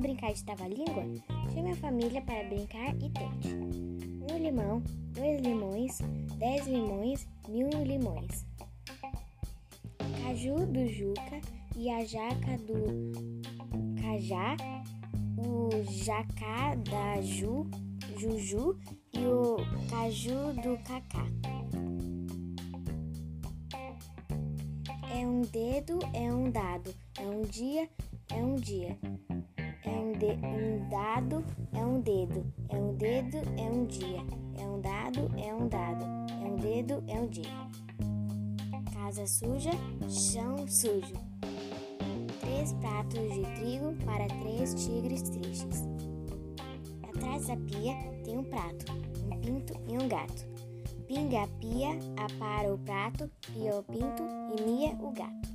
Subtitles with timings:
[0.00, 1.04] parte trava-língua?
[1.52, 3.54] Chame a família para brincar e tente.
[4.32, 5.98] Um limão, dois limões,
[6.38, 8.46] dez limões, mil limões.
[10.22, 11.40] Caju do Juca
[11.76, 13.12] e a jaca do
[14.00, 14.56] Cajá,
[15.36, 17.68] o jacá da Ju,
[18.16, 18.78] Juju
[19.12, 19.56] e o
[19.90, 21.26] caju do Cacá.
[25.12, 27.88] É um dedo, é um dado, é um dia,
[28.30, 28.96] é um dia.
[30.10, 34.20] Um, de, um dado, é um dedo, é um dedo, é um dia.
[34.58, 37.44] É um dado, é um dado, é um dedo, é um dia.
[38.92, 39.70] Casa suja,
[40.08, 41.14] chão sujo.
[42.40, 45.84] Três pratos de trigo para três tigres tristes.
[47.08, 48.92] Atrás da pia tem um prato,
[49.26, 50.44] um pinto e um gato.
[51.06, 54.24] Pinga a pia, apara o prato, pia o pinto
[54.58, 55.50] e mia o gato.